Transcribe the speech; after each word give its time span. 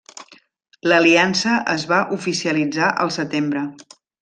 L'aliança 0.91 1.57
es 1.75 1.85
va 1.93 2.01
oficialitzar 2.17 2.89
al 3.05 3.15
setembre. 3.21 3.65